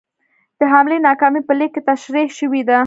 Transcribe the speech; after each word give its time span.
د 0.59 0.61
حملې 0.73 0.97
ناکامي 1.07 1.41
په 1.45 1.53
لیک 1.59 1.71
کې 1.75 1.81
تشرېح 1.89 2.27
شوې 2.39 2.61
ده. 2.69 2.77